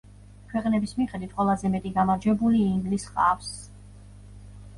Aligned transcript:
ქვეყნების 0.51 0.95
მიხედვით 1.01 1.35
ყველაზე 1.41 1.71
მეტი 1.75 1.91
გამარჯვებული 1.99 2.63
ინგლისს 2.71 3.11
ჰყავს. 3.13 3.53